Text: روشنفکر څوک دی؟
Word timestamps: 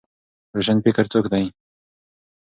روشنفکر 0.55 1.05
څوک 1.13 1.25
دی؟ 1.33 1.45